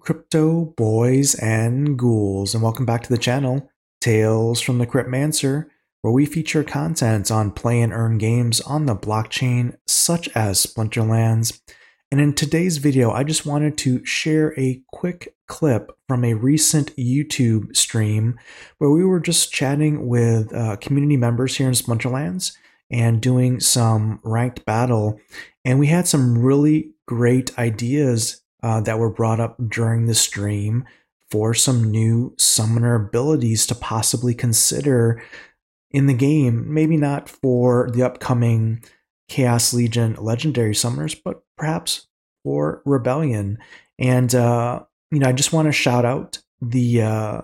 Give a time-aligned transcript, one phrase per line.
[0.00, 3.68] crypto boys and ghouls, and welcome back to the channel,
[4.00, 5.66] Tales from the Cryptmancer,
[6.02, 11.60] where we feature content on play and earn games on the blockchain, such as Splinterlands.
[12.12, 16.94] And in today's video, I just wanted to share a quick clip from a recent
[16.94, 18.38] YouTube stream
[18.78, 22.52] where we were just chatting with uh, community members here in Splinterlands
[22.88, 25.18] and doing some ranked battle.
[25.64, 30.86] And we had some really great ideas uh, that were brought up during the stream
[31.30, 35.22] for some new summoner abilities to possibly consider
[35.90, 36.72] in the game.
[36.72, 38.82] Maybe not for the upcoming
[39.28, 42.06] Chaos Legion legendary summoners, but perhaps
[42.42, 43.58] for Rebellion.
[43.98, 47.42] And uh, you know, I just want to shout out the uh,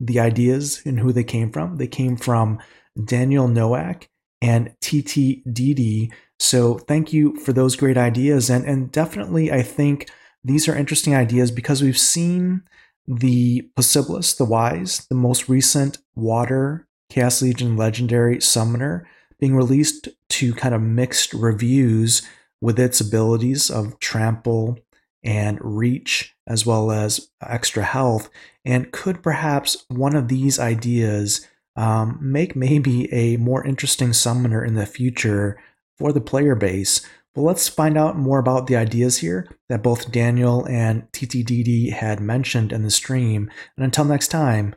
[0.00, 1.76] the ideas and who they came from.
[1.76, 2.58] They came from
[3.04, 4.08] Daniel Nowak
[4.40, 6.10] and TTDD.
[6.38, 10.08] So thank you for those great ideas, and and definitely I think
[10.44, 12.62] these are interesting ideas because we've seen
[13.06, 19.06] the Possibilis, the Wise, the most recent Water Chaos Legion Legendary Summoner,
[19.38, 22.22] being released to kind of mixed reviews
[22.60, 24.78] with its abilities of Trample
[25.22, 28.30] and Reach, as well as extra health.
[28.64, 34.74] And could perhaps one of these ideas um, make maybe a more interesting summoner in
[34.74, 35.58] the future
[35.98, 40.12] for the player base but let's find out more about the ideas here that both
[40.12, 43.50] Daniel and TTDD had mentioned in the stream.
[43.76, 44.76] And until next time,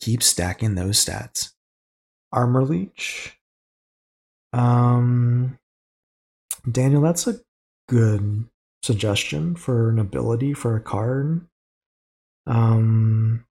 [0.00, 1.52] keep stacking those stats.
[2.32, 3.38] Armor Leech.
[4.52, 5.58] Um,
[6.70, 7.40] Daniel, that's a
[7.88, 8.44] good
[8.82, 11.46] suggestion for an ability for a card.
[12.46, 13.46] Um,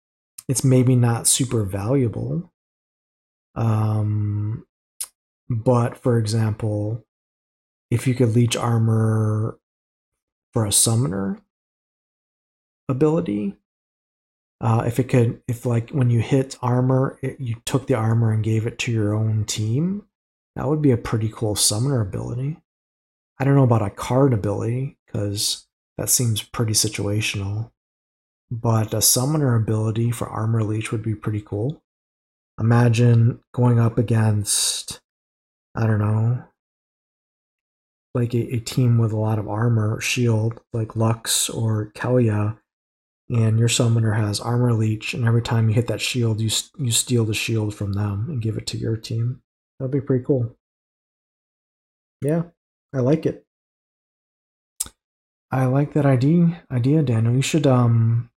[0.48, 2.52] it's maybe not super valuable.
[3.54, 4.66] Um,
[5.48, 7.04] but for example,
[7.90, 9.58] if you could leech armor
[10.52, 11.40] for a summoner
[12.88, 13.56] ability,
[14.60, 18.32] uh, if it could, if like when you hit armor, it, you took the armor
[18.32, 20.04] and gave it to your own team,
[20.56, 22.58] that would be a pretty cool summoner ability.
[23.38, 27.70] I don't know about a card ability because that seems pretty situational,
[28.50, 31.82] but a summoner ability for armor leech would be pretty cool.
[32.60, 35.00] Imagine going up against,
[35.74, 36.44] I don't know,
[38.14, 42.58] like a, a team with a lot of armor shield, like Lux or Kelya,
[43.30, 46.90] and your summoner has armor leech, and every time you hit that shield, you you
[46.90, 49.40] steal the shield from them and give it to your team.
[49.78, 50.56] That'd be pretty cool.
[52.22, 52.42] Yeah,
[52.92, 53.44] I like it.
[55.52, 57.34] I like that idea, idea, Daniel.
[57.34, 58.30] You should um,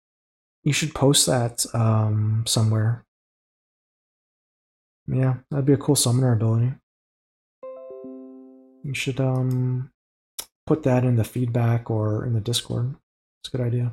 [0.64, 3.04] you should post that um somewhere.
[5.06, 6.74] Yeah, that'd be a cool summoner ability.
[8.82, 9.90] You should um
[10.66, 12.94] put that in the feedback or in the Discord.
[13.42, 13.92] It's a good idea.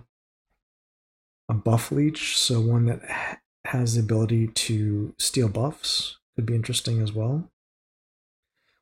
[1.50, 3.02] A buff leech, so one that
[3.66, 7.50] has the ability to steal buffs, could be interesting as well.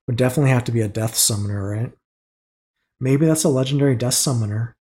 [0.07, 1.91] Would definitely have to be a death summoner, right?
[2.99, 4.75] Maybe that's a legendary death summoner.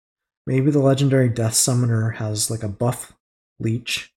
[0.48, 3.14] Maybe the legendary death summoner has like a buff
[3.60, 4.12] leech.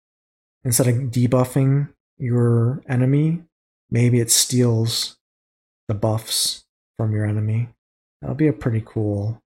[0.64, 3.42] Instead of debuffing your enemy,
[3.90, 5.18] maybe it steals
[5.88, 6.66] the buffs
[6.98, 7.70] from your enemy.
[8.22, 9.42] That'll be a pretty cool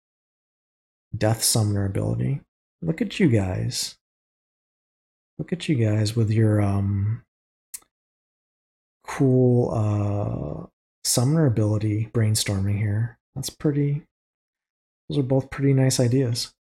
[1.15, 2.41] death summoner ability.
[2.81, 3.95] Look at you guys.
[5.37, 7.23] Look at you guys with your um
[9.05, 10.67] cool uh
[11.03, 13.17] summoner ability brainstorming here.
[13.35, 14.03] That's pretty
[15.09, 16.51] those are both pretty nice ideas.